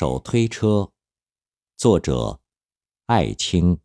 [0.00, 0.92] 手推车，
[1.76, 2.38] 作者
[3.06, 3.80] 艾青。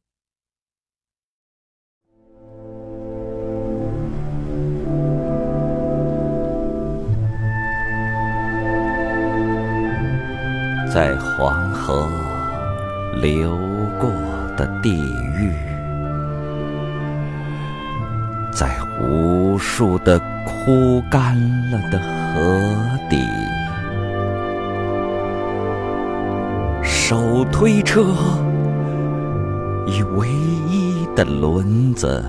[10.93, 12.07] 在黄河
[13.19, 13.49] 流
[13.99, 14.07] 过
[14.55, 15.51] 的地狱，
[18.53, 21.35] 在无数的枯干
[21.71, 23.17] 了的河底，
[27.13, 28.03] 手推车
[29.85, 30.27] 以唯
[30.67, 32.25] 一的轮子，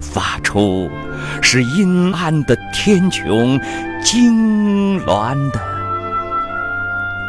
[0.00, 0.90] 发出
[1.40, 3.56] 使阴暗的天穹
[4.02, 5.60] 痉挛的。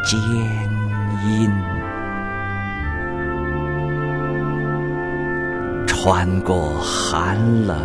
[0.02, 0.18] 尖
[1.30, 1.48] 音
[5.86, 7.78] 穿过寒冷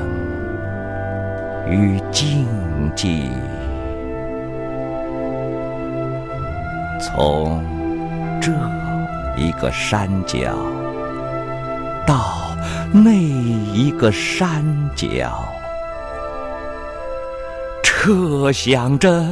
[1.67, 2.47] 与静
[2.95, 3.29] 寂，
[6.99, 7.63] 从
[8.41, 8.51] 这
[9.37, 10.39] 一个山脚
[12.07, 12.55] 到
[12.91, 15.45] 那一个山脚，
[17.83, 19.23] 彻响着。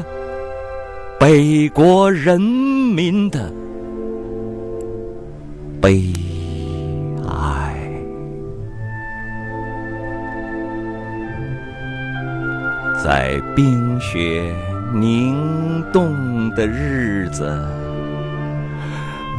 [1.20, 3.52] 北国人民的
[5.82, 6.02] 悲
[7.28, 7.76] 哀，
[13.04, 14.56] 在冰雪
[14.94, 17.54] 凝冻的日子，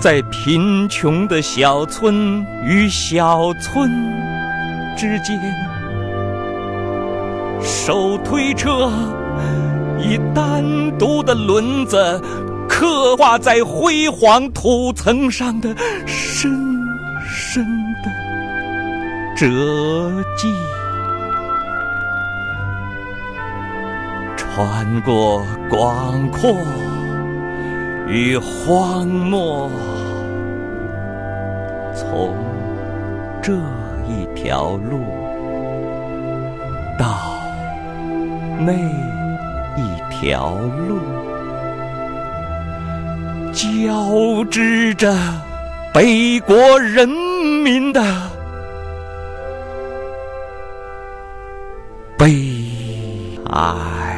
[0.01, 3.91] 在贫穷的小村与小村
[4.97, 5.39] 之间，
[7.63, 8.91] 手推车。
[10.03, 10.65] 以单
[10.99, 12.19] 独的轮子
[12.67, 16.51] 刻画在辉煌土层上的深
[17.29, 17.63] 深
[18.03, 18.11] 的
[19.37, 19.47] 折
[20.35, 20.49] 迹，
[24.39, 26.57] 穿过广阔
[28.11, 29.71] 与荒漠，
[31.95, 32.35] 从
[33.41, 33.53] 这
[34.07, 34.99] 一条路
[36.99, 37.39] 到
[38.59, 38.73] 那。
[39.77, 40.57] 一条
[40.89, 40.99] 路，
[43.53, 45.17] 交织着
[45.95, 48.03] 北国人民的
[52.19, 52.27] 悲
[53.51, 54.10] 哀。